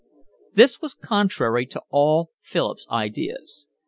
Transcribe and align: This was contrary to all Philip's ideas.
This 0.55 0.81
was 0.81 0.95
contrary 0.95 1.67
to 1.67 1.83
all 1.91 2.31
Philip's 2.41 2.87
ideas. 2.89 3.67